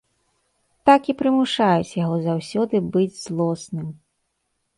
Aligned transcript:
Так 0.89 1.01
і 1.13 1.13
прымушаюць 1.19 1.97
яго 2.03 2.17
заўсёды 2.29 2.75
быць 2.97 3.15
злосным. 3.27 3.87